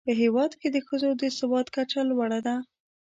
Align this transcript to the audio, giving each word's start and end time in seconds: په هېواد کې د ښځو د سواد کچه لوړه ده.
په 0.07 0.11
هېواد 0.21 0.51
کې 0.59 0.67
د 0.71 0.77
ښځو 0.87 1.09
د 1.21 1.23
سواد 1.39 1.67
کچه 1.75 2.01
لوړه 2.09 2.39
ده. 2.47 2.55